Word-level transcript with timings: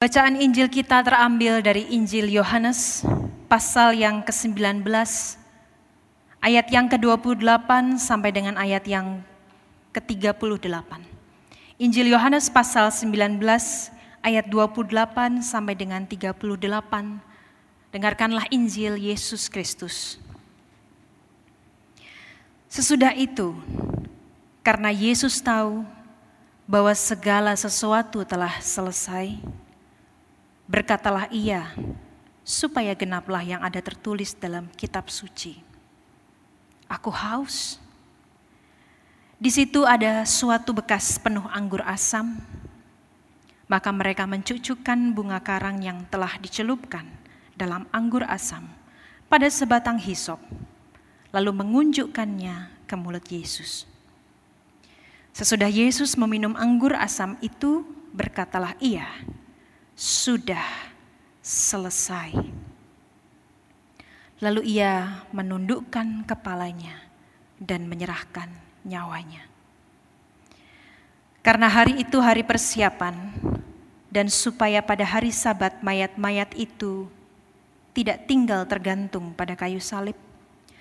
Bacaan 0.00 0.40
Injil 0.40 0.72
kita 0.72 1.04
terambil 1.04 1.60
dari 1.60 1.84
Injil 1.92 2.32
Yohanes 2.32 3.04
pasal 3.52 3.92
yang 3.92 4.24
ke-19 4.24 4.80
ayat 6.40 6.66
yang 6.72 6.88
ke-28 6.88 8.00
sampai 8.00 8.32
dengan 8.32 8.56
ayat 8.56 8.80
yang 8.88 9.20
ke-38. 9.92 11.04
Injil 11.76 12.16
Yohanes 12.16 12.48
pasal 12.48 12.88
19 12.88 13.44
ayat 14.24 14.48
28 14.48 15.44
sampai 15.44 15.76
dengan 15.76 16.08
38. 16.08 16.32
Dengarkanlah 17.92 18.48
Injil 18.48 18.96
Yesus 18.96 19.52
Kristus. 19.52 20.16
Sesudah 22.72 23.12
itu, 23.12 23.52
karena 24.64 24.88
Yesus 24.88 25.44
tahu 25.44 25.84
bahwa 26.64 26.96
segala 26.96 27.52
sesuatu 27.52 28.24
telah 28.24 28.64
selesai, 28.64 29.36
Berkatalah 30.70 31.26
ia, 31.34 31.74
supaya 32.46 32.94
genaplah 32.94 33.42
yang 33.42 33.58
ada 33.58 33.82
tertulis 33.82 34.38
dalam 34.38 34.70
kitab 34.78 35.10
suci. 35.10 35.58
Aku 36.86 37.10
haus. 37.10 37.82
Di 39.34 39.50
situ 39.50 39.82
ada 39.82 40.22
suatu 40.22 40.70
bekas 40.70 41.18
penuh 41.18 41.42
anggur 41.50 41.82
asam. 41.82 42.38
Maka 43.66 43.90
mereka 43.90 44.30
mencucukkan 44.30 45.10
bunga 45.10 45.42
karang 45.42 45.82
yang 45.82 46.06
telah 46.06 46.38
dicelupkan 46.38 47.06
dalam 47.58 47.90
anggur 47.90 48.22
asam 48.30 48.70
pada 49.26 49.50
sebatang 49.50 49.98
hisop, 49.98 50.38
lalu 51.34 51.50
mengunjukkannya 51.50 52.86
ke 52.86 52.94
mulut 52.94 53.26
Yesus. 53.26 53.90
Sesudah 55.34 55.70
Yesus 55.70 56.14
meminum 56.14 56.54
anggur 56.54 56.94
asam 56.94 57.34
itu, 57.42 57.82
berkatalah 58.10 58.74
ia, 58.82 59.06
sudah 60.00 60.64
selesai. 61.44 62.32
Lalu 64.40 64.80
ia 64.80 65.28
menundukkan 65.28 66.24
kepalanya 66.24 67.04
dan 67.60 67.84
menyerahkan 67.84 68.48
nyawanya. 68.80 69.44
Karena 71.44 71.68
hari 71.68 72.00
itu 72.00 72.16
hari 72.16 72.40
persiapan, 72.40 73.12
dan 74.08 74.32
supaya 74.32 74.80
pada 74.80 75.04
hari 75.04 75.28
Sabat 75.28 75.84
mayat-mayat 75.84 76.56
itu 76.56 77.04
tidak 77.92 78.24
tinggal 78.24 78.64
tergantung 78.64 79.36
pada 79.36 79.52
kayu 79.52 79.84
salib, 79.84 80.16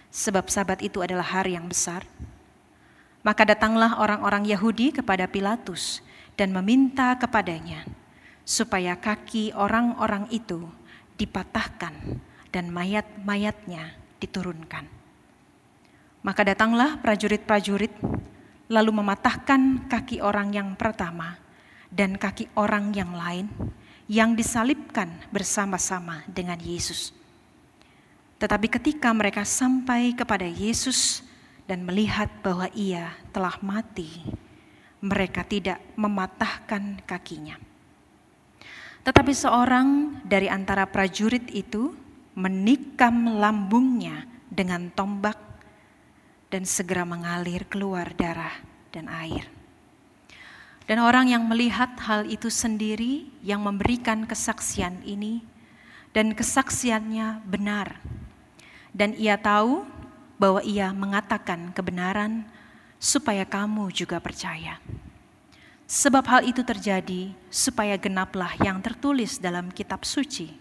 sebab 0.08 0.48
Sabat 0.48 0.80
itu 0.80 1.04
adalah 1.04 1.28
hari 1.28 1.60
yang 1.60 1.68
besar. 1.68 2.08
Maka 3.20 3.44
datanglah 3.44 4.00
orang-orang 4.00 4.48
Yahudi 4.48 4.96
kepada 4.96 5.28
Pilatus 5.28 6.00
dan 6.40 6.56
meminta 6.56 7.20
kepadanya 7.20 7.84
supaya 8.50 8.98
kaki 8.98 9.54
orang-orang 9.54 10.26
itu 10.34 10.66
dipatahkan 11.22 11.94
dan 12.50 12.66
mayat-mayatnya 12.74 13.94
diturunkan. 14.18 14.90
Maka 16.26 16.42
datanglah 16.42 16.98
prajurit-prajurit 16.98 17.94
lalu 18.74 18.90
mematahkan 18.90 19.86
kaki 19.86 20.26
orang 20.26 20.50
yang 20.50 20.74
pertama 20.74 21.38
dan 21.94 22.18
kaki 22.18 22.50
orang 22.58 22.90
yang 22.98 23.14
lain 23.14 23.46
yang 24.10 24.34
disalibkan 24.34 25.14
bersama-sama 25.30 26.26
dengan 26.26 26.58
Yesus. 26.58 27.14
Tetapi 28.42 28.66
ketika 28.66 29.14
mereka 29.14 29.46
sampai 29.46 30.18
kepada 30.18 30.50
Yesus 30.50 31.22
dan 31.70 31.86
melihat 31.86 32.34
bahwa 32.42 32.66
ia 32.74 33.14
telah 33.30 33.62
mati, 33.62 34.26
mereka 35.06 35.46
tidak 35.46 35.78
mematahkan 35.94 36.98
kakinya 37.06 37.70
tetapi 39.04 39.32
seorang 39.32 40.20
dari 40.28 40.52
antara 40.52 40.84
prajurit 40.86 41.48
itu 41.56 41.96
menikam 42.36 43.40
lambungnya 43.40 44.28
dengan 44.48 44.92
tombak 44.92 45.38
dan 46.50 46.66
segera 46.66 47.06
mengalir 47.06 47.66
keluar 47.70 48.12
darah 48.18 48.54
dan 48.90 49.08
air. 49.08 49.46
Dan 50.90 50.98
orang 51.06 51.30
yang 51.30 51.46
melihat 51.46 51.94
hal 52.02 52.26
itu 52.26 52.50
sendiri 52.50 53.30
yang 53.46 53.62
memberikan 53.62 54.26
kesaksian 54.26 55.06
ini 55.06 55.46
dan 56.18 56.34
kesaksiannya 56.34 57.46
benar. 57.46 58.02
Dan 58.90 59.14
ia 59.14 59.38
tahu 59.38 59.86
bahwa 60.42 60.66
ia 60.66 60.90
mengatakan 60.90 61.70
kebenaran 61.78 62.42
supaya 62.98 63.46
kamu 63.46 63.94
juga 63.94 64.18
percaya. 64.18 64.82
Sebab 65.90 66.22
hal 66.30 66.46
itu 66.46 66.62
terjadi 66.62 67.34
supaya 67.50 67.98
genaplah 67.98 68.54
yang 68.62 68.78
tertulis 68.78 69.42
dalam 69.42 69.74
kitab 69.74 70.06
suci. 70.06 70.54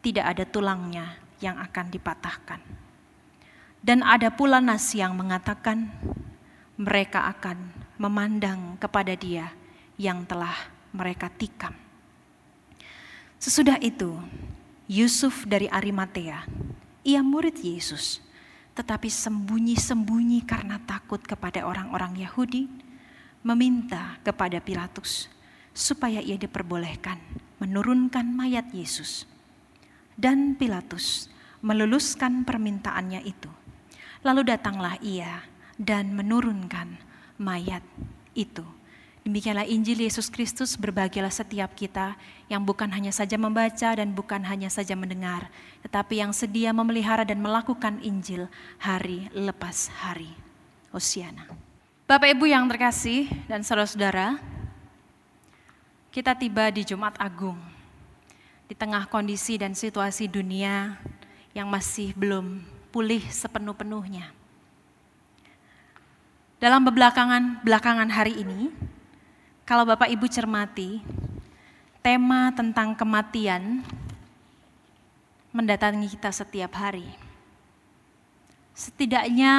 Tidak 0.00 0.24
ada 0.24 0.48
tulangnya 0.48 1.20
yang 1.44 1.60
akan 1.60 1.92
dipatahkan. 1.92 2.60
Dan 3.84 4.00
ada 4.00 4.32
pula 4.32 4.64
nas 4.64 4.88
yang 4.96 5.12
mengatakan 5.12 5.92
mereka 6.80 7.28
akan 7.28 7.60
memandang 8.00 8.80
kepada 8.80 9.12
dia 9.12 9.52
yang 10.00 10.24
telah 10.24 10.56
mereka 10.96 11.28
tikam. 11.28 11.76
Sesudah 13.36 13.76
itu, 13.84 14.16
Yusuf 14.88 15.44
dari 15.44 15.68
Arimatea, 15.68 16.48
ia 17.04 17.20
murid 17.20 17.60
Yesus, 17.60 18.24
tetapi 18.72 19.12
sembunyi-sembunyi 19.12 20.40
karena 20.48 20.80
takut 20.88 21.20
kepada 21.20 21.68
orang-orang 21.68 22.16
Yahudi, 22.16 22.87
meminta 23.48 24.20
kepada 24.20 24.60
Pilatus 24.60 25.32
supaya 25.72 26.20
ia 26.20 26.36
diperbolehkan 26.36 27.16
menurunkan 27.62 28.28
mayat 28.28 28.68
Yesus. 28.76 29.24
Dan 30.18 30.58
Pilatus 30.58 31.30
meluluskan 31.64 32.44
permintaannya 32.44 33.22
itu. 33.24 33.50
Lalu 34.26 34.50
datanglah 34.50 34.98
ia 35.00 35.46
dan 35.78 36.10
menurunkan 36.12 36.98
mayat 37.38 37.86
itu. 38.34 38.66
Demikianlah 39.22 39.68
Injil 39.68 40.08
Yesus 40.08 40.32
Kristus 40.32 40.74
berbahagialah 40.74 41.30
setiap 41.30 41.76
kita 41.76 42.16
yang 42.48 42.64
bukan 42.64 42.88
hanya 42.88 43.12
saja 43.12 43.36
membaca 43.36 43.92
dan 43.92 44.16
bukan 44.16 44.40
hanya 44.40 44.72
saja 44.72 44.96
mendengar, 44.96 45.52
tetapi 45.84 46.24
yang 46.24 46.32
sedia 46.32 46.72
memelihara 46.72 47.28
dan 47.28 47.38
melakukan 47.38 48.00
Injil 48.00 48.48
hari 48.80 49.28
lepas 49.36 49.92
hari. 49.92 50.32
Hosiana. 50.88 51.67
Bapak 52.08 52.32
Ibu 52.32 52.48
yang 52.48 52.64
terkasih 52.64 53.28
dan 53.52 53.60
saudara-saudara, 53.60 54.40
kita 56.08 56.32
tiba 56.32 56.72
di 56.72 56.80
Jumat 56.80 57.12
Agung 57.20 57.60
di 58.64 58.72
tengah 58.72 59.04
kondisi 59.12 59.60
dan 59.60 59.76
situasi 59.76 60.24
dunia 60.24 60.96
yang 61.52 61.68
masih 61.68 62.16
belum 62.16 62.64
pulih 62.88 63.20
sepenuh-penuhnya. 63.28 64.24
Dalam 66.56 66.80
belakangan 66.88 67.60
belakangan 67.60 68.08
hari 68.08 68.40
ini, 68.40 68.72
kalau 69.68 69.84
Bapak 69.84 70.08
Ibu 70.08 70.32
cermati, 70.32 71.04
tema 72.00 72.48
tentang 72.56 72.96
kematian 72.96 73.84
mendatangi 75.52 76.08
kita 76.16 76.32
setiap 76.32 76.72
hari. 76.72 77.04
Setidaknya 78.72 79.52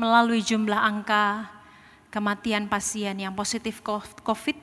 melalui 0.00 0.40
jumlah 0.40 0.80
angka 0.80 1.44
kematian 2.08 2.64
pasien 2.72 3.20
yang 3.20 3.36
positif 3.36 3.84
COVID 4.24 4.56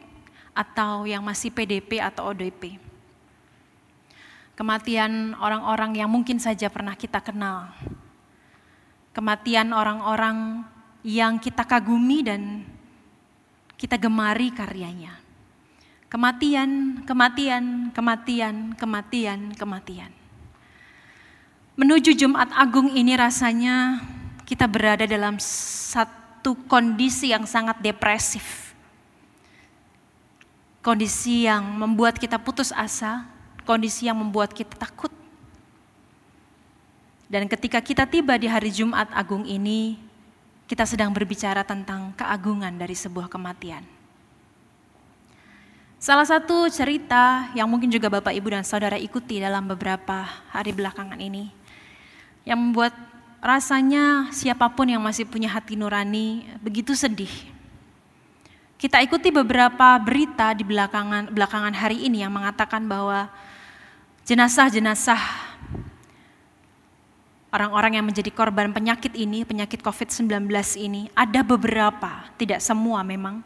atau 0.57 1.05
yang 1.05 1.21
masih 1.21 1.53
PDP 1.53 2.01
atau 2.01 2.33
ODP. 2.33 2.81
Kematian 4.57 5.37
orang-orang 5.37 6.01
yang 6.01 6.09
mungkin 6.09 6.41
saja 6.41 6.73
pernah 6.73 6.97
kita 6.97 7.21
kenal. 7.21 7.69
Kematian 9.13 9.69
orang-orang 9.69 10.65
yang 11.05 11.37
kita 11.37 11.61
kagumi 11.61 12.25
dan 12.25 12.65
kita 13.77 14.01
gemari 14.01 14.49
karyanya. 14.49 15.21
Kematian, 16.09 17.03
kematian, 17.05 17.93
kematian, 17.93 18.73
kematian, 18.73 19.53
kematian. 19.53 20.11
Menuju 21.77 22.17
Jumat 22.17 22.49
Agung 22.57 22.89
ini 22.89 23.13
rasanya 23.13 24.01
kita 24.47 24.63
berada 24.63 25.03
dalam 25.03 25.35
satu 25.43 26.55
kondisi 26.71 27.35
yang 27.35 27.43
sangat 27.43 27.83
depresif. 27.83 28.71
Kondisi 30.79 31.43
yang 31.43 31.67
membuat 31.75 32.15
kita 32.15 32.39
putus 32.39 32.71
asa, 32.71 33.27
kondisi 33.67 34.07
yang 34.07 34.15
membuat 34.15 34.55
kita 34.55 34.71
takut. 34.79 35.11
Dan 37.27 37.51
ketika 37.51 37.83
kita 37.83 38.07
tiba 38.07 38.39
di 38.39 38.47
hari 38.47 38.71
Jumat 38.71 39.11
Agung 39.11 39.43
ini, 39.43 39.99
kita 40.63 40.87
sedang 40.87 41.11
berbicara 41.11 41.67
tentang 41.67 42.15
keagungan 42.15 42.71
dari 42.71 42.95
sebuah 42.95 43.27
kematian. 43.27 43.83
Salah 45.99 46.23
satu 46.23 46.71
cerita 46.71 47.51
yang 47.51 47.67
mungkin 47.67 47.91
juga 47.91 48.07
Bapak, 48.07 48.31
Ibu, 48.31 48.55
dan 48.55 48.63
Saudara 48.63 48.95
ikuti 48.95 49.43
dalam 49.43 49.67
beberapa 49.67 50.23
hari 50.55 50.71
belakangan 50.71 51.19
ini, 51.19 51.51
yang 52.47 52.63
membuat 52.63 52.95
rasanya 53.41 54.33
siapa 54.33 54.65
pun 54.73 54.89
yang 54.89 55.01
masih 55.03 55.27
punya 55.29 55.49
hati 55.51 55.77
nurani 55.77 56.45
begitu 56.61 56.97
sedih. 56.97 57.31
Kita 58.77 59.01
ikuti 59.01 59.33
beberapa 59.33 59.97
berita 59.97 60.53
di 60.53 60.61
belakangan 60.61 61.33
belakangan 61.33 61.73
hari 61.73 62.05
ini 62.05 62.21
yang 62.21 62.29
mengatakan 62.29 62.85
bahwa 62.85 63.25
jenazah-jenazah 64.21 65.17
orang-orang 67.49 67.97
yang 67.97 68.05
menjadi 68.05 68.29
korban 68.29 68.69
penyakit 68.69 69.17
ini, 69.17 69.41
penyakit 69.47 69.81
COVID-19 69.81 70.45
ini, 70.77 71.09
ada 71.17 71.41
beberapa, 71.41 72.29
tidak 72.37 72.61
semua 72.61 73.01
memang, 73.01 73.41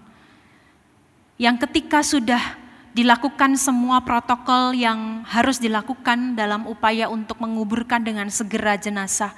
yang 1.40 1.56
ketika 1.56 2.04
sudah 2.04 2.60
dilakukan 2.92 3.56
semua 3.56 4.04
protokol 4.04 4.76
yang 4.76 5.24
harus 5.24 5.64
dilakukan 5.64 6.36
dalam 6.36 6.68
upaya 6.68 7.08
untuk 7.08 7.40
menguburkan 7.40 8.04
dengan 8.04 8.28
segera 8.28 8.76
jenazah 8.76 9.32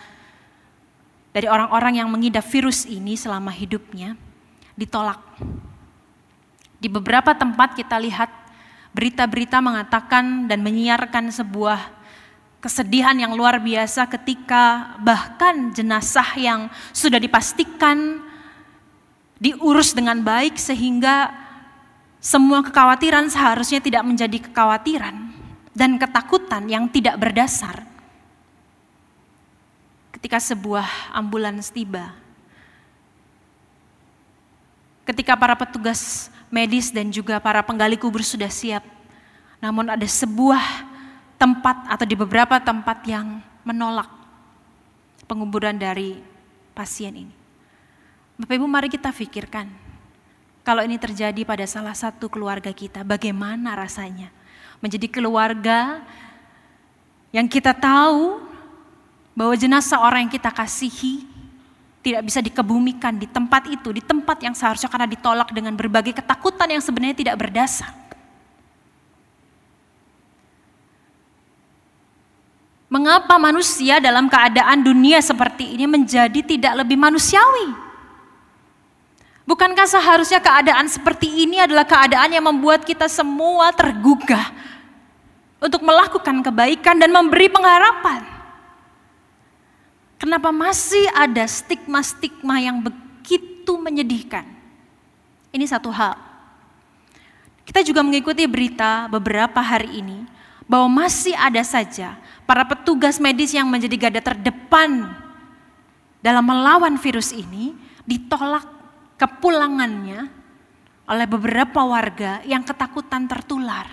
dari 1.33 1.49
orang-orang 1.49 1.99
yang 1.99 2.07
mengidap 2.13 2.45
virus 2.45 2.85
ini 2.85 3.17
selama 3.17 3.49
hidupnya, 3.49 4.13
ditolak 4.77 5.19
di 6.83 6.91
beberapa 6.91 7.31
tempat 7.31 7.79
kita 7.79 7.95
lihat 7.95 8.27
berita-berita 8.91 9.63
mengatakan 9.63 10.51
dan 10.51 10.59
menyiarkan 10.59 11.31
sebuah 11.31 11.79
kesedihan 12.59 13.15
yang 13.15 13.39
luar 13.39 13.63
biasa 13.63 14.03
ketika 14.11 14.95
bahkan 14.99 15.71
jenazah 15.71 16.27
yang 16.35 16.67
sudah 16.91 17.23
dipastikan 17.23 18.19
diurus 19.39 19.95
dengan 19.95 20.19
baik 20.19 20.59
sehingga 20.59 21.31
semua 22.19 22.59
kekhawatiran 22.63 23.31
seharusnya 23.31 23.79
tidak 23.79 24.03
menjadi 24.03 24.43
kekhawatiran 24.43 25.15
dan 25.71 25.95
ketakutan 25.95 26.67
yang 26.67 26.91
tidak 26.91 27.15
berdasar. 27.15 27.92
Ketika 30.23 30.39
sebuah 30.39 30.87
ambulans 31.11 31.67
tiba, 31.67 32.15
ketika 35.03 35.35
para 35.35 35.51
petugas 35.51 36.31
medis 36.47 36.93
dan 36.95 37.11
juga 37.11 37.41
para 37.43 37.65
penggali 37.65 37.99
kubur 37.99 38.23
sudah 38.23 38.47
siap. 38.47 38.85
Namun 39.57 39.89
ada 39.89 40.05
sebuah 40.05 40.61
tempat 41.35 41.91
atau 41.91 42.05
di 42.05 42.15
beberapa 42.15 42.55
tempat 42.61 43.03
yang 43.09 43.41
menolak 43.65 44.07
penguburan 45.27 45.75
dari 45.75 46.21
pasien 46.71 47.27
ini. 47.27 47.35
Bapak 48.37 48.53
Ibu 48.53 48.67
mari 48.69 48.87
kita 48.87 49.09
pikirkan, 49.09 49.67
kalau 50.63 50.85
ini 50.85 50.95
terjadi 51.01 51.41
pada 51.43 51.67
salah 51.67 51.95
satu 51.97 52.31
keluarga 52.31 52.71
kita, 52.71 53.03
bagaimana 53.03 53.75
rasanya 53.75 54.31
menjadi 54.79 55.11
keluarga 55.11 55.99
yang 57.35 57.49
kita 57.49 57.75
tahu 57.75 58.52
bahwa 59.33 59.53
jenazah 59.57 59.97
orang 60.01 60.29
yang 60.29 60.33
kita 60.33 60.53
kasihi 60.53 61.25
tidak 62.03 62.21
bisa 62.27 62.39
dikebumikan 62.43 63.17
di 63.17 63.25
tempat 63.25 63.65
itu, 63.71 63.89
di 63.95 64.03
tempat 64.03 64.37
yang 64.43 64.53
seharusnya 64.53 64.91
karena 64.91 65.07
ditolak 65.09 65.49
dengan 65.55 65.73
berbagai 65.73 66.13
ketakutan 66.13 66.69
yang 66.69 66.83
sebenarnya 66.83 67.17
tidak 67.17 67.35
berdasar. 67.39 68.03
Mengapa 72.93 73.41
manusia 73.41 73.97
dalam 73.97 74.29
keadaan 74.29 74.85
dunia 74.85 75.17
seperti 75.17 75.73
ini 75.73 75.89
menjadi 75.89 76.45
tidak 76.45 76.85
lebih 76.85 76.93
manusiawi? 76.93 77.73
Bukankah 79.49 79.89
seharusnya 79.89 80.37
keadaan 80.37 80.85
seperti 80.85 81.25
ini 81.25 81.57
adalah 81.57 81.89
keadaan 81.89 82.29
yang 82.29 82.45
membuat 82.45 82.85
kita 82.85 83.09
semua 83.09 83.73
tergugah 83.73 84.53
untuk 85.57 85.81
melakukan 85.81 86.45
kebaikan 86.45 87.01
dan 87.01 87.09
memberi 87.09 87.49
pengharapan? 87.49 88.32
Kenapa 90.23 90.55
masih 90.55 91.03
ada 91.11 91.43
stigma-stigma 91.43 92.55
yang 92.63 92.79
begitu 92.79 93.75
menyedihkan? 93.75 94.47
Ini 95.51 95.67
satu 95.67 95.91
hal. 95.91 96.15
Kita 97.67 97.83
juga 97.83 98.07
mengikuti 98.07 98.47
berita 98.47 99.11
beberapa 99.11 99.59
hari 99.59 99.99
ini 99.99 100.23
bahwa 100.63 101.03
masih 101.03 101.35
ada 101.35 101.59
saja 101.67 102.15
para 102.47 102.63
petugas 102.63 103.19
medis 103.19 103.51
yang 103.51 103.67
menjadi 103.67 103.99
garda 103.99 104.23
terdepan 104.23 105.11
dalam 106.23 106.47
melawan 106.47 106.95
virus 106.95 107.35
ini 107.35 107.75
ditolak 108.07 108.63
kepulangannya 109.19 110.31
oleh 111.03 111.27
beberapa 111.27 111.83
warga 111.83 112.39
yang 112.47 112.63
ketakutan 112.63 113.27
tertular. 113.27 113.91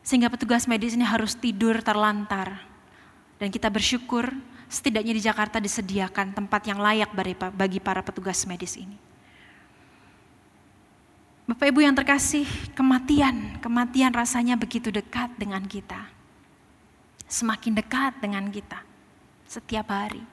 Sehingga 0.00 0.32
petugas 0.32 0.64
medis 0.64 0.96
ini 0.96 1.04
harus 1.04 1.36
tidur 1.36 1.84
terlantar 1.84 2.72
dan 3.44 3.52
kita 3.52 3.68
bersyukur 3.68 4.32
setidaknya 4.72 5.12
di 5.12 5.20
Jakarta 5.20 5.60
disediakan 5.60 6.32
tempat 6.32 6.64
yang 6.64 6.80
layak 6.80 7.12
bagi 7.52 7.76
para 7.76 8.00
petugas 8.00 8.40
medis 8.48 8.80
ini. 8.80 8.96
Bapak 11.44 11.68
Ibu 11.68 11.84
yang 11.84 11.92
terkasih, 11.92 12.48
kematian, 12.72 13.60
kematian 13.60 14.16
rasanya 14.16 14.56
begitu 14.56 14.88
dekat 14.88 15.28
dengan 15.36 15.60
kita. 15.60 16.08
Semakin 17.28 17.76
dekat 17.76 18.16
dengan 18.24 18.48
kita 18.48 18.80
setiap 19.44 19.92
hari. 19.92 20.24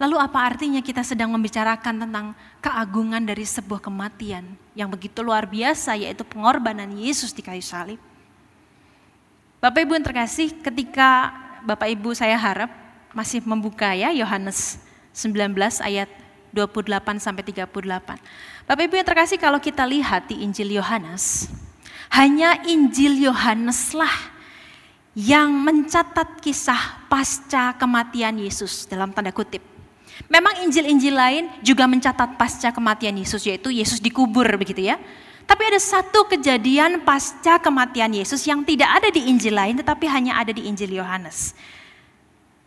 Lalu 0.00 0.16
apa 0.16 0.40
artinya 0.40 0.80
kita 0.80 1.04
sedang 1.04 1.28
membicarakan 1.28 2.08
tentang 2.08 2.32
keagungan 2.64 3.20
dari 3.20 3.44
sebuah 3.44 3.84
kematian 3.84 4.48
yang 4.72 4.88
begitu 4.88 5.20
luar 5.20 5.44
biasa 5.44 6.00
yaitu 6.00 6.24
pengorbanan 6.24 6.88
Yesus 6.96 7.36
di 7.36 7.44
kayu 7.44 7.60
salib? 7.60 8.00
Bapak 9.60 9.84
Ibu 9.84 9.92
yang 9.92 10.08
terkasih, 10.08 10.56
ketika 10.56 11.36
Bapak 11.62 11.88
Ibu 11.90 12.14
saya 12.14 12.34
harap 12.34 12.70
masih 13.14 13.44
membuka 13.46 13.94
ya 13.94 14.10
Yohanes 14.10 14.80
19 15.14 15.54
ayat 15.84 16.08
28 16.52 17.22
sampai 17.22 17.42
38. 17.46 17.66
Bapak 18.68 18.82
Ibu 18.84 18.94
yang 18.98 19.08
terkasih 19.08 19.38
kalau 19.40 19.62
kita 19.62 19.86
lihat 19.88 20.28
di 20.28 20.44
Injil 20.44 20.74
Yohanes, 20.76 21.48
hanya 22.12 22.60
Injil 22.68 23.16
Yohaneslah 23.24 24.12
yang 25.16 25.52
mencatat 25.52 26.40
kisah 26.40 27.08
pasca 27.08 27.76
kematian 27.76 28.36
Yesus 28.40 28.88
dalam 28.88 29.12
tanda 29.12 29.32
kutip. 29.32 29.60
Memang 30.28 30.60
Injil-Injil 30.64 31.16
lain 31.16 31.44
juga 31.64 31.88
mencatat 31.88 32.36
pasca 32.36 32.68
kematian 32.72 33.16
Yesus 33.16 33.44
yaitu 33.48 33.72
Yesus 33.72 34.00
dikubur 34.00 34.44
begitu 34.60 34.92
ya. 34.92 35.00
Tapi 35.52 35.68
ada 35.68 35.76
satu 35.76 36.24
kejadian 36.24 37.04
pasca 37.04 37.60
kematian 37.60 38.08
Yesus 38.08 38.40
yang 38.48 38.64
tidak 38.64 38.88
ada 38.88 39.12
di 39.12 39.28
Injil 39.28 39.52
lain 39.52 39.76
tetapi 39.76 40.08
hanya 40.08 40.40
ada 40.40 40.48
di 40.48 40.64
Injil 40.64 40.96
Yohanes. 40.96 41.52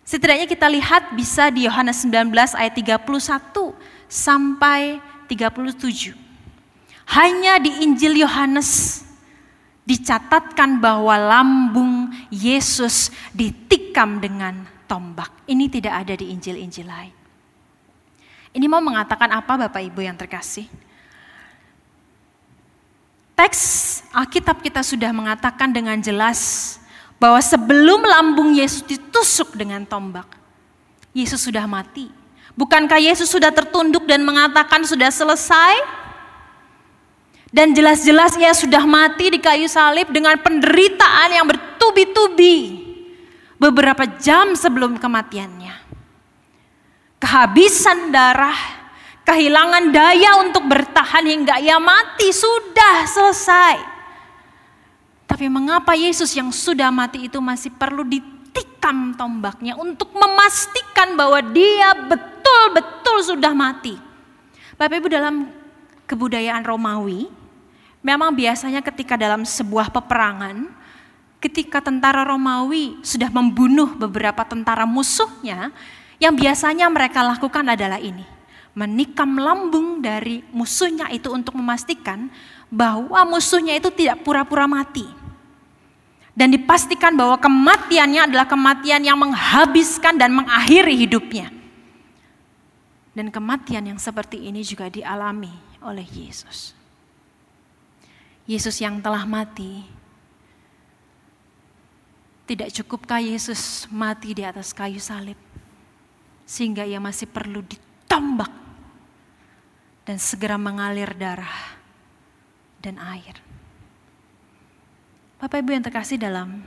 Setidaknya 0.06 0.46
kita 0.46 0.70
lihat 0.70 1.18
bisa 1.18 1.50
di 1.50 1.66
Yohanes 1.66 2.06
19 2.06 2.30
ayat 2.54 2.78
31 2.78 3.74
sampai 4.06 5.02
37. 5.26 6.14
Hanya 7.10 7.58
di 7.58 7.74
Injil 7.82 8.22
Yohanes 8.22 9.02
dicatatkan 9.82 10.78
bahwa 10.78 11.18
lambung 11.18 12.14
Yesus 12.30 13.10
ditikam 13.34 14.22
dengan 14.22 14.62
tombak. 14.86 15.34
Ini 15.50 15.74
tidak 15.74 16.06
ada 16.06 16.14
di 16.14 16.30
Injil-Injil 16.30 16.86
lain. 16.86 17.16
Ini 18.54 18.66
mau 18.70 18.78
mengatakan 18.78 19.34
apa 19.34 19.58
Bapak 19.58 19.82
Ibu 19.82 20.06
yang 20.06 20.14
terkasih? 20.14 20.85
Teks 23.36 23.62
Alkitab 24.16 24.64
kita 24.64 24.80
sudah 24.80 25.12
mengatakan 25.12 25.68
dengan 25.76 26.00
jelas 26.00 26.76
bahwa 27.20 27.44
sebelum 27.44 28.08
lambung 28.08 28.56
Yesus 28.56 28.80
ditusuk 28.80 29.60
dengan 29.60 29.84
tombak, 29.84 30.28
Yesus 31.12 31.44
sudah 31.44 31.68
mati. 31.68 32.08
Bukankah 32.56 33.04
Yesus 33.04 33.28
sudah 33.28 33.52
tertunduk 33.52 34.08
dan 34.08 34.24
mengatakan 34.24 34.88
sudah 34.88 35.12
selesai? 35.12 35.84
Dan 37.52 37.76
jelas-jelas 37.76 38.36
ia 38.40 38.52
sudah 38.52 38.84
mati 38.84 39.32
di 39.32 39.40
kayu 39.40 39.68
salib 39.68 40.12
dengan 40.12 40.36
penderitaan 40.40 41.36
yang 41.36 41.48
bertubi-tubi 41.48 42.84
beberapa 43.56 44.04
jam 44.20 44.56
sebelum 44.56 45.00
kematiannya. 45.00 45.76
Kehabisan 47.20 48.12
darah, 48.12 48.85
kehilangan 49.26 49.90
daya 49.90 50.40
untuk 50.46 50.70
bertahan 50.70 51.26
hingga 51.26 51.58
ia 51.58 51.82
mati, 51.82 52.30
sudah 52.30 53.10
selesai. 53.10 53.82
Tapi 55.26 55.50
mengapa 55.50 55.98
Yesus 55.98 56.32
yang 56.38 56.54
sudah 56.54 56.94
mati 56.94 57.26
itu 57.26 57.42
masih 57.42 57.74
perlu 57.74 58.06
ditikam 58.06 59.18
tombaknya 59.18 59.74
untuk 59.74 60.14
memastikan 60.14 61.18
bahwa 61.18 61.42
dia 61.42 61.98
betul-betul 62.06 63.36
sudah 63.36 63.52
mati. 63.52 63.98
Bapak 64.78 65.02
Ibu 65.02 65.10
dalam 65.10 65.50
kebudayaan 66.06 66.62
Romawi, 66.62 67.26
memang 68.06 68.30
biasanya 68.38 68.86
ketika 68.86 69.18
dalam 69.18 69.42
sebuah 69.42 69.90
peperangan, 69.90 70.70
ketika 71.42 71.82
tentara 71.82 72.22
Romawi 72.22 73.02
sudah 73.02 73.34
membunuh 73.34 73.98
beberapa 73.98 74.46
tentara 74.46 74.86
musuhnya, 74.86 75.74
yang 76.22 76.38
biasanya 76.38 76.86
mereka 76.94 77.26
lakukan 77.26 77.66
adalah 77.66 77.98
ini 77.98 78.35
menikam 78.76 79.40
lambung 79.40 80.04
dari 80.04 80.44
musuhnya 80.52 81.08
itu 81.10 81.32
untuk 81.32 81.56
memastikan 81.56 82.28
bahwa 82.68 83.24
musuhnya 83.24 83.80
itu 83.80 83.88
tidak 83.90 84.22
pura-pura 84.22 84.68
mati. 84.68 85.08
Dan 86.36 86.52
dipastikan 86.52 87.16
bahwa 87.16 87.40
kematiannya 87.40 88.28
adalah 88.28 88.44
kematian 88.44 89.00
yang 89.08 89.16
menghabiskan 89.16 90.20
dan 90.20 90.36
mengakhiri 90.36 90.92
hidupnya. 90.92 91.48
Dan 93.16 93.32
kematian 93.32 93.96
yang 93.96 93.96
seperti 93.96 94.44
ini 94.44 94.60
juga 94.60 94.92
dialami 94.92 95.56
oleh 95.80 96.04
Yesus. 96.04 96.76
Yesus 98.44 98.76
yang 98.84 99.00
telah 99.00 99.24
mati, 99.24 99.88
tidak 102.44 102.76
cukupkah 102.76 103.24
Yesus 103.24 103.88
mati 103.88 104.36
di 104.36 104.44
atas 104.44 104.76
kayu 104.76 105.00
salib, 105.00 105.40
sehingga 106.44 106.84
ia 106.84 107.00
masih 107.00 107.32
perlu 107.32 107.64
ditombak 107.64 108.65
dan 110.06 110.22
segera 110.22 110.56
mengalir 110.56 111.12
darah 111.18 111.76
dan 112.80 113.02
air. 113.02 113.42
Bapak 115.42 115.66
Ibu 115.66 115.74
yang 115.74 115.84
terkasih 115.84 116.22
dalam 116.22 116.62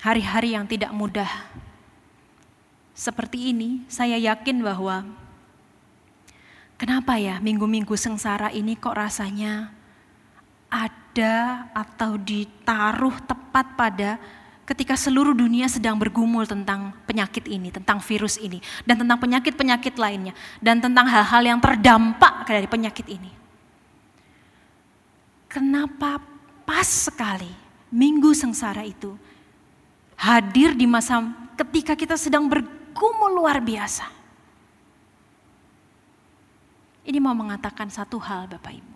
hari-hari 0.00 0.56
yang 0.56 0.64
tidak 0.64 0.90
mudah 0.96 1.28
seperti 2.98 3.54
ini, 3.54 3.86
saya 3.86 4.18
yakin 4.18 4.58
bahwa 4.58 5.06
kenapa 6.74 7.14
ya 7.14 7.38
minggu-minggu 7.38 7.94
sengsara 7.94 8.50
ini 8.50 8.74
kok 8.74 8.98
rasanya 8.98 9.70
ada 10.66 11.68
atau 11.70 12.18
ditaruh 12.18 13.14
tepat 13.22 13.66
pada 13.78 14.10
ketika 14.68 14.92
seluruh 15.00 15.32
dunia 15.32 15.64
sedang 15.64 15.96
bergumul 15.96 16.44
tentang 16.44 16.92
penyakit 17.08 17.48
ini, 17.48 17.72
tentang 17.72 18.04
virus 18.04 18.36
ini, 18.36 18.60
dan 18.84 19.00
tentang 19.00 19.16
penyakit-penyakit 19.16 19.96
lainnya, 19.96 20.36
dan 20.60 20.76
tentang 20.84 21.08
hal-hal 21.08 21.40
yang 21.40 21.56
terdampak 21.56 22.44
dari 22.44 22.68
penyakit 22.68 23.08
ini. 23.08 23.32
Kenapa 25.48 26.20
pas 26.68 26.84
sekali 26.84 27.48
minggu 27.88 28.36
sengsara 28.36 28.84
itu 28.84 29.16
hadir 30.20 30.76
di 30.76 30.84
masa 30.84 31.24
ketika 31.56 31.96
kita 31.96 32.20
sedang 32.20 32.44
ber, 32.44 32.60
bergumul 32.98 33.38
luar 33.38 33.62
biasa. 33.62 34.10
Ini 37.06 37.22
mau 37.22 37.30
mengatakan 37.30 37.86
satu 37.86 38.18
hal 38.18 38.50
Bapak 38.50 38.74
Ibu. 38.74 38.94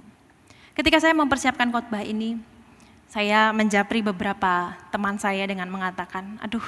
Ketika 0.75 0.99
saya 0.99 1.14
mempersiapkan 1.14 1.71
khotbah 1.71 2.02
ini, 2.02 2.35
saya 3.12 3.52
menjapri 3.52 4.00
beberapa 4.00 4.73
teman 4.88 5.21
saya 5.21 5.45
dengan 5.45 5.69
mengatakan, 5.69 6.40
aduh 6.40 6.64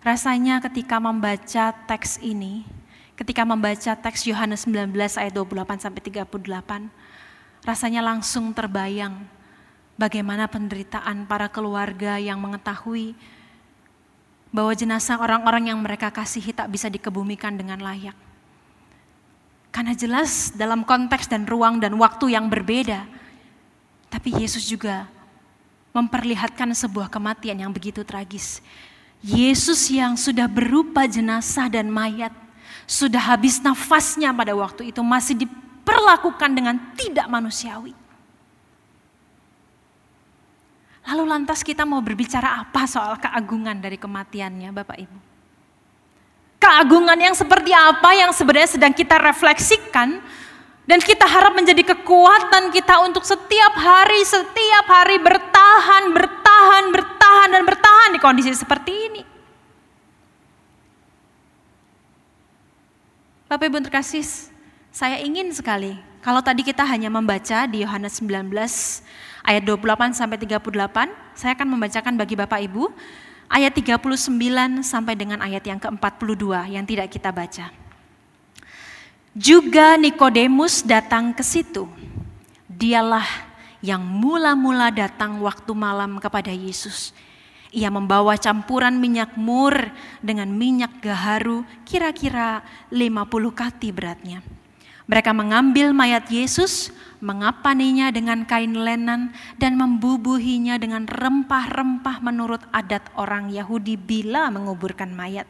rasanya 0.00 0.56
ketika 0.64 0.96
membaca 0.96 1.76
teks 1.84 2.16
ini, 2.24 2.64
ketika 3.12 3.44
membaca 3.44 3.92
teks 3.92 4.24
Yohanes 4.24 4.64
19 4.64 4.96
ayat 5.20 5.36
28 5.36 5.84
sampai 5.84 6.00
38, 6.00 6.88
rasanya 7.60 8.00
langsung 8.00 8.56
terbayang 8.56 9.20
bagaimana 10.00 10.48
penderitaan 10.48 11.28
para 11.28 11.52
keluarga 11.52 12.16
yang 12.16 12.40
mengetahui 12.40 13.12
bahwa 14.48 14.72
jenazah 14.72 15.20
orang-orang 15.20 15.76
yang 15.76 15.78
mereka 15.84 16.08
kasihi 16.08 16.56
tak 16.56 16.72
bisa 16.72 16.88
dikebumikan 16.88 17.52
dengan 17.52 17.84
layak. 17.84 18.16
Karena 19.68 19.92
jelas 19.92 20.56
dalam 20.56 20.88
konteks 20.88 21.28
dan 21.28 21.44
ruang 21.44 21.84
dan 21.84 21.92
waktu 22.00 22.32
yang 22.32 22.48
berbeda, 22.48 23.04
tapi 24.08 24.32
Yesus 24.40 24.64
juga 24.64 25.19
memperlihatkan 25.90 26.70
sebuah 26.74 27.10
kematian 27.10 27.58
yang 27.58 27.72
begitu 27.74 28.06
tragis. 28.06 28.62
Yesus 29.20 29.90
yang 29.92 30.16
sudah 30.16 30.48
berupa 30.48 31.04
jenazah 31.04 31.68
dan 31.68 31.92
mayat, 31.92 32.32
sudah 32.88 33.20
habis 33.20 33.60
nafasnya 33.60 34.32
pada 34.32 34.56
waktu 34.56 34.90
itu 34.90 35.02
masih 35.04 35.44
diperlakukan 35.44 36.50
dengan 36.50 36.76
tidak 36.96 37.28
manusiawi. 37.28 37.92
Lalu 41.10 41.24
lantas 41.26 41.66
kita 41.66 41.82
mau 41.82 41.98
berbicara 41.98 42.62
apa 42.62 42.86
soal 42.86 43.18
keagungan 43.18 43.82
dari 43.82 43.98
kematiannya 43.98 44.70
Bapak 44.70 44.98
Ibu? 45.00 45.18
Keagungan 46.60 47.16
yang 47.16 47.32
seperti 47.32 47.72
apa 47.72 48.12
yang 48.12 48.30
sebenarnya 48.36 48.76
sedang 48.76 48.92
kita 48.92 49.16
refleksikan 49.16 50.20
dan 50.90 50.98
kita 50.98 51.22
harap 51.22 51.54
menjadi 51.54 51.94
kekuatan 51.94 52.74
kita 52.74 52.98
untuk 53.06 53.22
setiap 53.22 53.78
hari, 53.78 54.26
setiap 54.26 54.90
hari 54.90 55.22
bertahan, 55.22 56.10
bertahan, 56.10 56.84
bertahan, 56.90 57.48
dan 57.54 57.62
bertahan 57.62 58.10
di 58.10 58.18
kondisi 58.18 58.50
seperti 58.50 58.90
ini. 58.90 59.22
Bapak 63.46 63.70
Ibu 63.70 63.78
terkasih, 63.86 64.26
saya 64.90 65.22
ingin 65.22 65.54
sekali 65.54 65.94
kalau 66.26 66.42
tadi 66.42 66.66
kita 66.66 66.82
hanya 66.82 67.06
membaca 67.06 67.70
di 67.70 67.86
Yohanes 67.86 68.18
19 68.18 68.50
ayat 69.46 69.62
28 69.62 70.10
sampai 70.18 70.42
38, 70.42 71.38
saya 71.38 71.54
akan 71.54 71.68
membacakan 71.70 72.18
bagi 72.18 72.34
Bapak 72.34 72.66
Ibu 72.66 72.90
ayat 73.46 73.78
39 73.78 74.10
sampai 74.82 75.14
dengan 75.14 75.38
ayat 75.38 75.62
yang 75.62 75.78
ke-42 75.78 76.66
yang 76.66 76.82
tidak 76.82 77.14
kita 77.14 77.30
baca. 77.30 77.79
Juga 79.30 79.94
Nikodemus 79.94 80.82
datang 80.82 81.30
ke 81.30 81.46
situ. 81.46 81.86
Dialah 82.66 83.26
yang 83.78 84.02
mula-mula 84.02 84.90
datang 84.90 85.38
waktu 85.38 85.70
malam 85.70 86.18
kepada 86.18 86.50
Yesus. 86.50 87.14
Ia 87.70 87.86
membawa 87.94 88.34
campuran 88.34 88.98
minyak 88.98 89.38
mur 89.38 89.94
dengan 90.18 90.50
minyak 90.50 90.98
gaharu 90.98 91.62
kira-kira 91.86 92.66
50 92.90 93.54
kati 93.54 93.94
beratnya. 93.94 94.42
Mereka 95.06 95.30
mengambil 95.30 95.94
mayat 95.94 96.26
Yesus, 96.26 96.90
mengapaninya 97.22 98.10
dengan 98.10 98.42
kain 98.42 98.74
lenan 98.74 99.30
dan 99.62 99.78
membubuhinya 99.78 100.74
dengan 100.74 101.06
rempah-rempah 101.06 102.18
menurut 102.18 102.66
adat 102.74 103.06
orang 103.14 103.54
Yahudi 103.54 103.94
bila 103.94 104.50
menguburkan 104.50 105.14
mayat. 105.14 105.46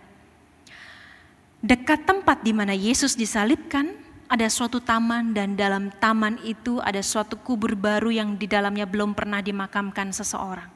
Dekat 1.60 2.08
tempat 2.08 2.40
di 2.40 2.56
mana 2.56 2.72
Yesus 2.72 3.12
disalibkan, 3.12 3.92
ada 4.32 4.48
suatu 4.48 4.80
taman 4.80 5.36
dan 5.36 5.60
dalam 5.60 5.92
taman 6.00 6.40
itu 6.40 6.80
ada 6.80 7.04
suatu 7.04 7.36
kubur 7.36 7.76
baru 7.76 8.08
yang 8.08 8.32
di 8.40 8.48
dalamnya 8.48 8.88
belum 8.88 9.12
pernah 9.12 9.44
dimakamkan 9.44 10.08
seseorang. 10.08 10.72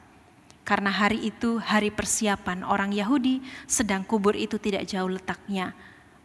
Karena 0.61 0.93
hari 0.93 1.25
itu 1.25 1.57
hari 1.57 1.89
persiapan 1.89 2.61
orang 2.61 2.93
Yahudi, 2.93 3.41
sedang 3.65 4.05
kubur 4.05 4.37
itu 4.37 4.61
tidak 4.61 4.85
jauh 4.85 5.09
letaknya, 5.09 5.73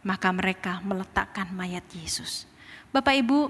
maka 0.05 0.29
mereka 0.29 0.77
meletakkan 0.85 1.49
mayat 1.53 1.85
Yesus. 1.97 2.45
Bapak 2.93 3.17
Ibu, 3.17 3.49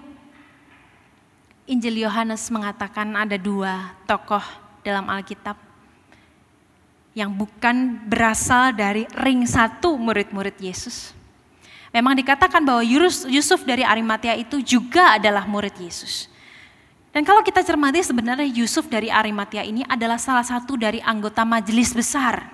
Injil 1.67 2.07
Yohanes 2.07 2.47
mengatakan 2.51 3.15
ada 3.19 3.35
dua 3.35 3.95
tokoh 4.07 4.43
dalam 4.83 5.07
Alkitab 5.11 5.70
yang 7.11 7.31
bukan 7.35 8.07
berasal 8.07 8.71
dari 8.71 9.03
ring 9.19 9.43
satu 9.43 9.99
murid-murid 9.99 10.55
Yesus. 10.63 11.11
Memang 11.91 12.15
dikatakan 12.15 12.63
bahwa 12.63 12.79
Yusuf 13.27 13.67
dari 13.67 13.83
Arimatia 13.83 14.31
itu 14.39 14.63
juga 14.63 15.19
adalah 15.19 15.43
murid 15.43 15.75
Yesus. 15.75 16.31
Dan 17.11 17.27
kalau 17.27 17.43
kita 17.43 17.59
cermati 17.67 17.99
sebenarnya 17.99 18.47
Yusuf 18.47 18.87
dari 18.87 19.11
Arimatia 19.11 19.67
ini 19.67 19.83
adalah 19.83 20.15
salah 20.15 20.47
satu 20.47 20.79
dari 20.79 21.03
anggota 21.03 21.43
majelis 21.43 21.91
besar. 21.91 22.47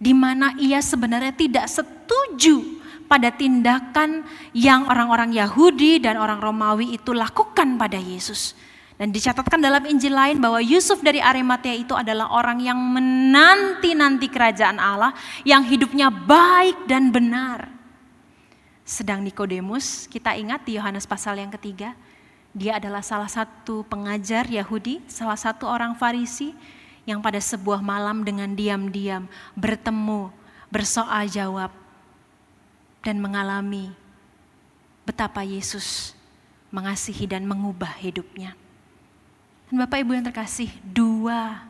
Di 0.00 0.16
mana 0.16 0.56
ia 0.56 0.80
sebenarnya 0.80 1.36
tidak 1.36 1.68
setuju 1.68 2.80
pada 3.04 3.28
tindakan 3.28 4.24
yang 4.56 4.88
orang-orang 4.88 5.36
Yahudi 5.36 6.00
dan 6.00 6.16
orang 6.16 6.40
Romawi 6.40 6.96
itu 6.96 7.12
lakukan 7.12 7.76
pada 7.76 8.00
Yesus. 8.00 8.56
Dan 9.00 9.10
dicatatkan 9.10 9.58
dalam 9.58 9.82
Injil 9.88 10.12
lain 10.12 10.38
bahwa 10.38 10.60
Yusuf 10.60 11.00
dari 11.00 11.18
Arimatea 11.18 11.74
itu 11.74 11.96
adalah 11.96 12.28
orang 12.30 12.60
yang 12.60 12.76
menanti-nanti 12.76 14.28
kerajaan 14.28 14.76
Allah, 14.78 15.16
yang 15.42 15.64
hidupnya 15.64 16.12
baik 16.12 16.86
dan 16.86 17.08
benar. 17.08 17.72
Sedang 18.84 19.24
Nikodemus, 19.24 20.06
kita 20.06 20.36
ingat 20.36 20.68
di 20.68 20.76
Yohanes 20.76 21.08
pasal 21.08 21.40
yang 21.40 21.50
ketiga, 21.50 21.96
dia 22.52 22.76
adalah 22.76 23.00
salah 23.00 23.32
satu 23.32 23.80
pengajar 23.88 24.44
Yahudi, 24.44 25.00
salah 25.08 25.40
satu 25.40 25.64
orang 25.64 25.96
Farisi 25.96 26.52
yang 27.08 27.24
pada 27.24 27.40
sebuah 27.40 27.80
malam 27.80 28.22
dengan 28.22 28.52
diam-diam 28.52 29.26
bertemu, 29.56 30.28
bersoal 30.68 31.26
jawab 31.32 31.72
dan 33.02 33.18
mengalami 33.18 33.90
betapa 35.02 35.42
Yesus 35.42 36.14
mengasihi 36.70 37.26
dan 37.26 37.44
mengubah 37.44 37.90
hidupnya. 37.98 38.54
Dan 39.72 39.88
Bapak 39.88 40.04
Ibu 40.04 40.12
yang 40.12 40.28
terkasih, 40.28 40.68
dua 40.84 41.64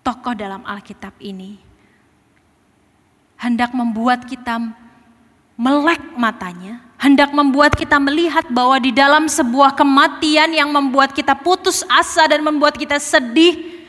tokoh 0.00 0.32
dalam 0.32 0.64
Alkitab 0.64 1.12
ini 1.20 1.60
hendak 3.36 3.76
membuat 3.76 4.24
kita 4.24 4.56
melek 5.52 6.00
matanya, 6.16 6.80
hendak 6.96 7.28
membuat 7.36 7.76
kita 7.76 8.00
melihat 8.00 8.48
bahwa 8.48 8.80
di 8.80 8.88
dalam 8.88 9.28
sebuah 9.28 9.76
kematian 9.76 10.56
yang 10.56 10.72
membuat 10.72 11.12
kita 11.12 11.36
putus 11.36 11.84
asa 11.92 12.24
dan 12.24 12.40
membuat 12.40 12.80
kita 12.80 12.96
sedih. 12.96 13.84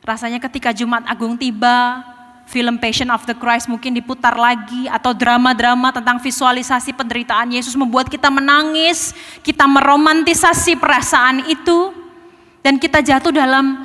Rasanya 0.00 0.40
ketika 0.40 0.72
Jumat 0.72 1.04
Agung 1.04 1.36
tiba, 1.36 2.00
film 2.48 2.80
Passion 2.80 3.12
of 3.12 3.28
the 3.28 3.36
Christ 3.36 3.68
mungkin 3.68 3.92
diputar 3.92 4.32
lagi 4.32 4.88
atau 4.88 5.12
drama-drama 5.12 5.92
tentang 5.92 6.16
visualisasi 6.16 6.96
penderitaan 6.96 7.52
Yesus 7.52 7.76
membuat 7.76 8.08
kita 8.08 8.32
menangis, 8.32 9.12
kita 9.44 9.68
meromantisasi 9.68 10.80
perasaan 10.80 11.44
itu 11.44 11.92
dan 12.64 12.80
kita 12.80 13.04
jatuh 13.04 13.28
dalam 13.28 13.84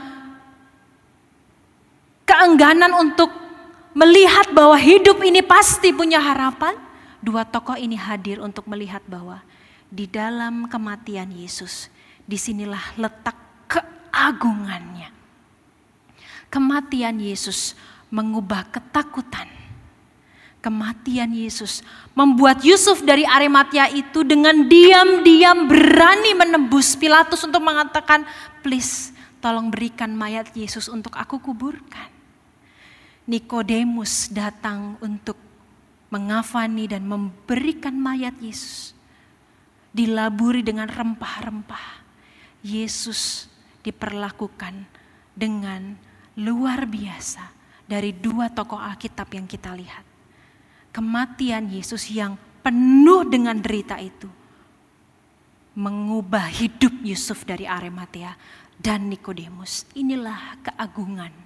keengganan 2.24 2.96
untuk 3.04 3.30
melihat 3.92 4.48
bahwa 4.56 4.80
hidup 4.80 5.20
ini 5.22 5.44
pasti 5.44 5.92
punya 5.92 6.24
harapan, 6.24 6.80
dua 7.20 7.44
tokoh 7.44 7.76
ini 7.76 8.00
hadir 8.00 8.40
untuk 8.40 8.64
melihat 8.72 9.04
bahwa 9.12 9.44
di 9.92 10.08
dalam 10.08 10.72
kematian 10.72 11.30
Yesus, 11.36 11.92
di 12.24 12.40
sinilah 12.40 12.96
letak 12.96 13.36
keagungannya. 13.68 15.12
Kematian 16.48 17.20
Yesus 17.20 17.76
mengubah 18.14 18.70
ketakutan. 18.70 19.50
Kematian 20.64 21.34
Yesus 21.34 21.84
membuat 22.16 22.64
Yusuf 22.64 23.04
dari 23.04 23.28
Arimatia 23.28 23.92
itu 23.92 24.24
dengan 24.24 24.64
diam-diam 24.64 25.68
berani 25.68 26.32
menembus 26.38 26.96
Pilatus 26.96 27.44
untuk 27.44 27.60
mengatakan, 27.60 28.24
"Please, 28.64 29.12
tolong 29.44 29.68
berikan 29.68 30.16
mayat 30.16 30.56
Yesus 30.56 30.88
untuk 30.88 31.20
aku 31.20 31.42
kuburkan." 31.42 32.08
Nikodemus 33.28 34.32
datang 34.32 34.96
untuk 35.04 35.36
mengafani 36.08 36.88
dan 36.88 37.04
memberikan 37.04 37.98
mayat 37.98 38.38
Yesus. 38.40 38.96
Dilaburi 39.92 40.64
dengan 40.64 40.88
rempah-rempah. 40.88 42.06
Yesus 42.64 43.52
diperlakukan 43.84 44.88
dengan 45.36 46.00
luar 46.40 46.88
biasa 46.88 47.63
dari 47.94 48.10
dua 48.10 48.50
tokoh 48.50 48.82
Alkitab 48.82 49.30
yang 49.38 49.46
kita 49.46 49.70
lihat. 49.78 50.02
Kematian 50.90 51.70
Yesus 51.70 52.10
yang 52.10 52.34
penuh 52.66 53.22
dengan 53.30 53.62
derita 53.62 54.02
itu 54.02 54.26
mengubah 55.78 56.50
hidup 56.50 56.94
Yusuf 57.06 57.46
dari 57.46 57.70
Arimatea 57.70 58.34
dan 58.82 59.06
Nikodemus. 59.10 59.86
Inilah 59.94 60.58
keagungan 60.66 61.44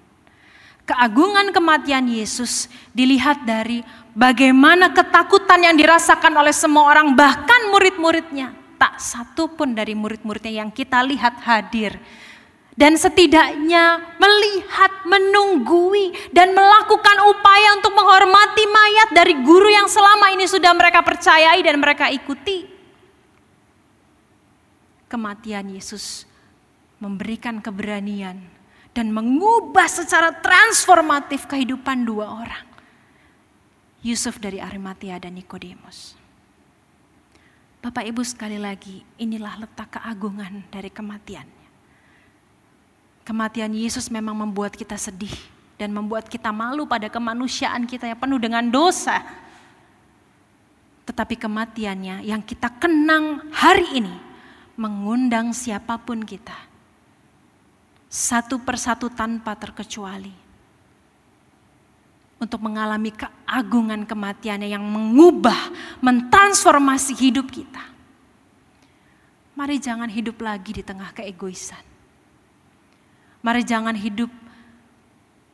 keagungan 0.87 1.51
kematian 1.51 2.07
Yesus 2.07 2.71
dilihat 2.95 3.43
dari 3.43 3.83
bagaimana 4.15 4.95
ketakutan 4.95 5.67
yang 5.67 5.75
dirasakan 5.75 6.31
oleh 6.31 6.55
semua 6.55 6.87
orang, 6.87 7.11
bahkan 7.11 7.67
murid-muridnya. 7.75 8.55
Tak 8.79 9.03
satu 9.03 9.51
pun 9.51 9.75
dari 9.75 9.91
murid-muridnya 9.97 10.63
yang 10.63 10.71
kita 10.71 11.03
lihat 11.03 11.43
hadir. 11.43 11.99
Dan 12.77 12.93
setidaknya 12.93 14.13
melihat, 14.21 15.01
menunggui, 15.01 16.13
dan 16.29 16.53
melakukan 16.53 17.17
upaya 17.25 17.73
untuk 17.73 17.89
menghormati 17.97 18.63
mayat 18.69 19.09
dari 19.17 19.33
guru 19.41 19.65
yang 19.65 19.89
selama 19.89 20.29
ini 20.37 20.45
sudah 20.45 20.77
mereka 20.77 21.01
percayai 21.01 21.57
dan 21.65 21.81
mereka 21.81 22.13
ikuti. 22.13 22.69
Kematian 25.09 25.73
Yesus 25.73 26.29
memberikan 27.01 27.57
keberanian 27.65 28.45
dan 28.93 29.09
mengubah 29.09 29.89
secara 29.89 30.37
transformatif 30.37 31.49
kehidupan 31.49 32.05
dua 32.05 32.29
orang. 32.29 32.65
Yusuf 34.05 34.37
dari 34.37 34.61
Arimatia 34.61 35.17
dan 35.17 35.33
Nikodemus. 35.33 36.13
Bapak 37.81 38.05
Ibu 38.05 38.21
sekali 38.21 38.61
lagi, 38.61 39.01
inilah 39.17 39.65
letak 39.65 39.97
keagungan 39.97 40.69
dari 40.69 40.93
kematiannya. 40.93 41.56
Kematian 43.27 43.75
Yesus 43.75 44.07
memang 44.07 44.31
membuat 44.31 44.71
kita 44.71 44.95
sedih 44.95 45.35
dan 45.75 45.91
membuat 45.91 46.31
kita 46.31 46.47
malu 46.55 46.87
pada 46.87 47.11
kemanusiaan 47.11 47.83
kita 47.83 48.07
yang 48.07 48.15
penuh 48.15 48.39
dengan 48.39 48.63
dosa. 48.71 49.19
Tetapi 51.03 51.35
kematiannya 51.35 52.23
yang 52.23 52.39
kita 52.39 52.71
kenang 52.79 53.51
hari 53.51 53.99
ini 53.99 54.15
mengundang 54.79 55.51
siapa 55.51 55.99
pun 55.99 56.23
kita 56.23 56.55
satu 58.07 58.63
persatu 58.63 59.11
tanpa 59.11 59.59
terkecuali. 59.59 60.47
Untuk 62.37 62.61
mengalami 62.61 63.09
keagungan 63.11 64.05
kematiannya 64.05 64.69
yang 64.69 64.85
mengubah, 64.85 65.73
mentransformasi 66.05 67.17
hidup 67.17 67.49
kita. 67.49 67.81
Mari 69.57 69.81
jangan 69.81 70.05
hidup 70.05 70.37
lagi 70.45 70.79
di 70.79 70.83
tengah 70.85 71.09
keegoisan. 71.17 71.96
Mari 73.41 73.61
jangan 73.63 73.93
hidup 73.93 74.29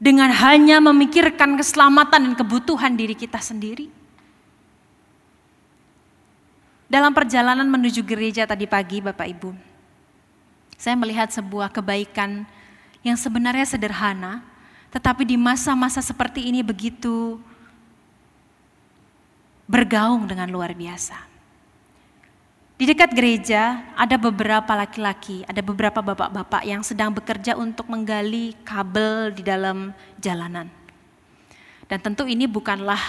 dengan 0.04 0.32
hanya 0.32 0.84
memikirkan 0.84 1.56
keselamatan 1.56 2.32
dan 2.32 2.34
kebutuhan 2.36 2.94
diri 2.96 3.16
kita 3.16 3.40
sendiri. 3.40 3.88
Dalam 6.92 7.16
perjalanan 7.16 7.66
menuju 7.66 8.06
gereja 8.06 8.46
tadi 8.46 8.70
pagi 8.70 9.02
Bapak 9.02 9.26
Ibu, 9.26 9.50
saya 10.78 10.94
melihat 11.00 11.32
sebuah 11.34 11.74
kebaikan 11.74 12.46
yang 13.02 13.18
sebenarnya 13.18 13.66
sederhana, 13.66 14.46
tetapi 14.94 15.26
di 15.26 15.40
masa-masa 15.40 16.04
seperti 16.06 16.52
ini 16.52 16.62
begitu 16.62 17.42
bergaung 19.66 20.30
dengan 20.30 20.52
luar 20.52 20.76
biasa. 20.78 21.33
Di 22.84 22.92
dekat 22.92 23.16
gereja 23.16 23.80
ada 23.96 24.20
beberapa 24.20 24.76
laki-laki, 24.76 25.48
ada 25.48 25.64
beberapa 25.64 26.04
bapak-bapak 26.04 26.68
yang 26.68 26.84
sedang 26.84 27.16
bekerja 27.16 27.56
untuk 27.56 27.88
menggali 27.88 28.60
kabel 28.68 29.32
di 29.32 29.40
dalam 29.40 29.96
jalanan. 30.20 30.68
Dan 31.88 32.04
tentu 32.04 32.28
ini 32.28 32.44
bukanlah 32.44 33.00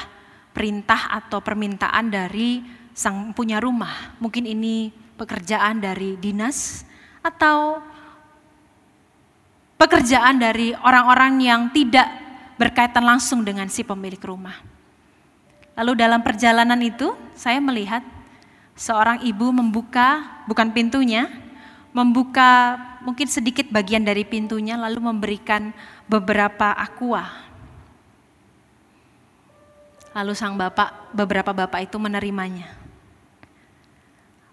perintah 0.54 1.10
atau 1.10 1.42
permintaan 1.42 2.06
dari 2.06 2.62
sang 2.94 3.34
punya 3.34 3.58
rumah. 3.58 4.14
Mungkin 4.22 4.46
ini 4.46 4.94
pekerjaan 5.18 5.82
dari 5.82 6.22
dinas 6.22 6.86
atau 7.18 7.82
pekerjaan 9.74 10.38
dari 10.38 10.70
orang-orang 10.70 11.42
yang 11.42 11.74
tidak 11.74 12.06
berkaitan 12.62 13.02
langsung 13.02 13.42
dengan 13.42 13.66
si 13.66 13.82
pemilik 13.82 14.22
rumah. 14.22 14.54
Lalu 15.74 15.98
dalam 15.98 16.22
perjalanan 16.22 16.78
itu 16.78 17.10
saya 17.34 17.58
melihat 17.58 18.13
seorang 18.74 19.22
ibu 19.22 19.54
membuka 19.54 20.42
bukan 20.50 20.74
pintunya, 20.74 21.30
membuka 21.94 22.78
mungkin 23.06 23.30
sedikit 23.30 23.70
bagian 23.70 24.02
dari 24.02 24.26
pintunya 24.26 24.74
lalu 24.74 24.98
memberikan 24.98 25.70
beberapa 26.10 26.74
aqua. 26.74 27.30
Lalu 30.14 30.32
sang 30.34 30.54
bapak, 30.54 31.10
beberapa 31.10 31.50
bapak 31.50 31.90
itu 31.90 31.98
menerimanya. 31.98 32.70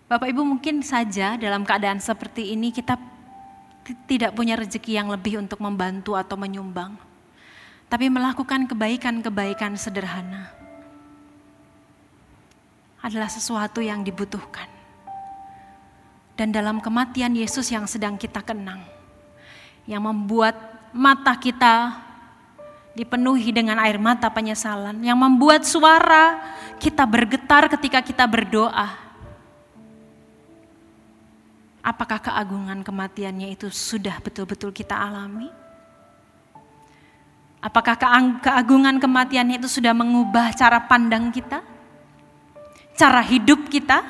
Bapak 0.10 0.28
Ibu 0.28 0.42
mungkin 0.42 0.82
saja 0.82 1.38
dalam 1.38 1.64
keadaan 1.64 2.02
seperti 2.02 2.52
ini 2.52 2.74
kita 2.74 2.98
tidak 4.10 4.34
punya 4.34 4.58
rezeki 4.58 4.98
yang 4.98 5.08
lebih 5.14 5.38
untuk 5.38 5.62
membantu 5.62 6.18
atau 6.18 6.36
menyumbang. 6.36 6.98
Tapi 7.88 8.10
melakukan 8.10 8.66
kebaikan-kebaikan 8.68 9.78
sederhana 9.78 10.61
adalah 13.02 13.28
sesuatu 13.28 13.82
yang 13.82 14.06
dibutuhkan. 14.06 14.70
Dan 16.38 16.54
dalam 16.54 16.82
kematian 16.82 17.34
Yesus 17.36 17.70
yang 17.70 17.86
sedang 17.86 18.18
kita 18.18 18.42
kenang, 18.42 18.82
yang 19.86 20.02
membuat 20.06 20.56
mata 20.94 21.36
kita 21.38 21.98
dipenuhi 22.94 23.54
dengan 23.54 23.78
air 23.82 23.98
mata 23.98 24.30
penyesalan, 24.30 25.02
yang 25.02 25.18
membuat 25.18 25.66
suara 25.66 26.40
kita 26.82 27.06
bergetar 27.06 27.70
ketika 27.70 28.00
kita 28.02 28.26
berdoa, 28.26 29.12
Apakah 31.82 32.22
keagungan 32.22 32.86
kematiannya 32.86 33.58
itu 33.58 33.74
sudah 33.74 34.22
betul-betul 34.22 34.70
kita 34.70 34.94
alami? 34.94 35.50
Apakah 37.58 37.98
keagungan 38.38 39.02
kematiannya 39.02 39.58
itu 39.58 39.66
sudah 39.66 39.90
mengubah 39.90 40.54
cara 40.54 40.78
pandang 40.86 41.34
kita? 41.34 41.71
Cara 42.96 43.22
hidup 43.26 43.68
kita? 43.72 44.04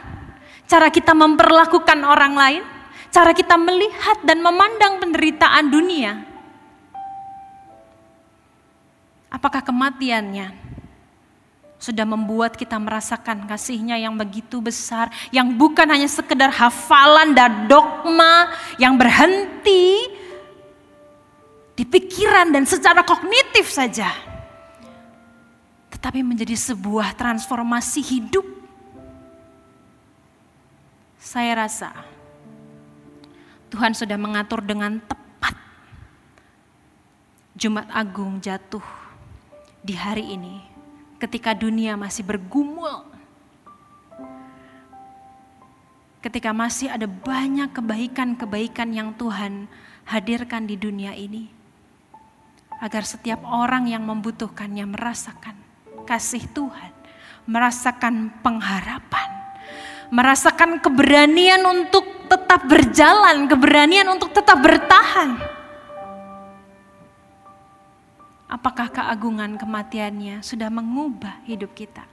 Cara 0.67 0.87
kita 0.87 1.11
memperlakukan 1.11 1.99
orang 2.03 2.33
lain? 2.35 2.63
Cara 3.11 3.35
kita 3.35 3.59
melihat 3.59 4.23
dan 4.23 4.39
memandang 4.39 5.03
penderitaan 5.03 5.67
dunia? 5.67 6.23
Apakah 9.31 9.63
kematiannya 9.63 10.51
sudah 11.81 12.05
membuat 12.05 12.53
kita 12.53 12.77
merasakan 12.77 13.49
kasihnya 13.49 13.97
yang 13.97 14.13
begitu 14.13 14.61
besar, 14.61 15.09
yang 15.33 15.49
bukan 15.57 15.89
hanya 15.89 16.05
sekedar 16.05 16.53
hafalan 16.53 17.33
dan 17.33 17.65
dogma 17.65 18.53
yang 18.77 18.99
berhenti 18.99 20.05
di 21.73 21.81
pikiran 21.87 22.53
dan 22.53 22.69
secara 22.69 23.01
kognitif 23.01 23.71
saja, 23.71 24.13
tetapi 25.89 26.21
menjadi 26.21 26.53
sebuah 26.53 27.17
transformasi 27.17 28.03
hidup. 28.03 28.50
Saya 31.21 31.53
rasa 31.53 31.93
Tuhan 33.69 33.93
sudah 33.93 34.17
mengatur 34.17 34.65
dengan 34.65 34.97
tepat 35.05 35.53
Jumat 37.53 37.86
Agung 37.93 38.41
jatuh 38.41 38.81
di 39.86 39.93
hari 39.93 40.34
ini 40.34 40.65
ketika 41.21 41.53
dunia 41.53 41.93
masih 41.93 42.25
bergumul. 42.25 43.05
Ketika 46.25 46.49
masih 46.57 46.89
ada 46.89 47.05
banyak 47.05 47.69
kebaikan-kebaikan 47.69 48.89
yang 48.89 49.13
Tuhan 49.13 49.69
hadirkan 50.10 50.65
di 50.65 50.73
dunia 50.73 51.13
ini. 51.13 51.62
agar 52.81 53.05
setiap 53.05 53.45
orang 53.45 53.86
yang 53.86 54.01
membutuhkannya 54.01 54.89
merasakan 54.89 55.53
kasih 56.10 56.49
Tuhan, 56.49 56.89
merasakan 57.45 58.34
pengharapan, 58.41 59.40
merasakan 60.12 60.84
keberanian 60.84 61.63
untuk 61.63 62.28
tetap 62.28 62.67
berjalan, 62.67 63.47
keberanian 63.47 64.08
untuk 64.12 64.36
tetap 64.36 64.60
bertahan. 64.60 65.39
Apakah 68.52 68.91
keagungan 68.91 69.56
kematiannya 69.56 70.43
sudah 70.43 70.67
mengubah 70.67 71.39
hidup 71.47 71.71
kita? 71.71 72.04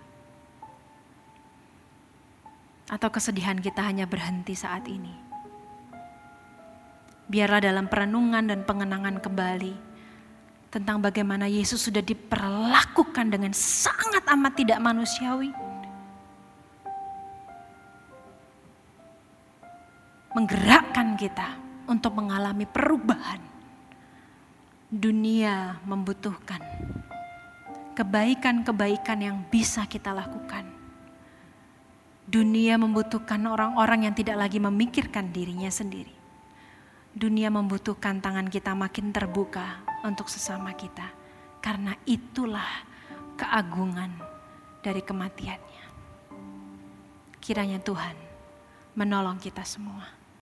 Atau 2.89 3.11
kesedihan 3.11 3.59
kita 3.59 3.83
hanya 3.83 4.07
berhenti 4.07 4.55
saat 4.55 4.87
ini? 4.87 5.13
Biarlah 7.29 7.61
dalam 7.61 7.91
perenungan 7.91 8.49
dan 8.49 8.65
pengenangan 8.65 9.21
kembali, 9.21 9.75
tentang 10.71 11.03
bagaimana 11.03 11.51
Yesus 11.51 11.85
sudah 11.85 12.01
diperlakukan 12.01 13.27
dengan 13.29 13.53
sangat 13.53 14.25
amat 14.33 14.53
tidak 14.57 14.79
manusiawi. 14.81 15.68
Menggerakkan 20.39 21.19
kita 21.19 21.59
untuk 21.91 22.15
mengalami 22.15 22.63
perubahan. 22.63 23.43
Dunia 24.87 25.83
membutuhkan 25.83 26.63
kebaikan-kebaikan 27.99 29.19
yang 29.19 29.43
bisa 29.51 29.91
kita 29.91 30.15
lakukan. 30.15 30.63
Dunia 32.23 32.79
membutuhkan 32.79 33.51
orang-orang 33.51 34.07
yang 34.07 34.15
tidak 34.15 34.39
lagi 34.39 34.63
memikirkan 34.63 35.35
dirinya 35.35 35.67
sendiri. 35.75 36.15
Dunia 37.11 37.51
membutuhkan 37.51 38.23
tangan 38.23 38.47
kita 38.47 38.79
makin 38.79 39.11
terbuka 39.11 39.83
untuk 40.07 40.31
sesama 40.31 40.71
kita. 40.79 41.11
Karena 41.59 41.99
itulah 42.07 42.87
keagungan 43.35 44.15
dari 44.87 45.03
kematiannya. 45.03 45.85
Kiranya 47.43 47.83
Tuhan 47.83 48.15
menolong 48.95 49.43
kita 49.43 49.67
semua. 49.67 50.18